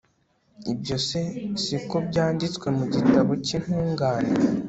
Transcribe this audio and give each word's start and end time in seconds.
ibyo 0.71 0.97
se, 1.07 1.21
si 1.63 1.75
ko 1.89 1.97
byanditswe 2.07 2.67
mu 2.77 2.85
gitabo 2.93 3.31
cy'intungane 3.45 4.31